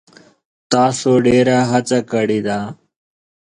تاسو 0.71 1.09
ډیره 1.27 1.57
هڅه 1.71 1.99
کړې 2.11 2.39
ده. 2.47 2.59